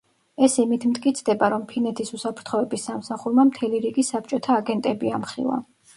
[0.45, 5.65] ეს იმით მტკიცდება, რომ ფინეთის უსაფრთხოების სამსახურმა მთელი რიგი საბჭოთა აგენტები ამხილა.